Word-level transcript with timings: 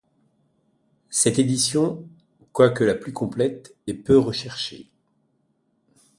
Cette 1.11 1.37
édition, 1.37 2.09
quoique 2.53 2.83
la 2.83 2.95
plus 2.95 3.13
complète, 3.13 3.75
est 3.85 3.93
peu 3.93 4.17
recherchée. 4.17 4.89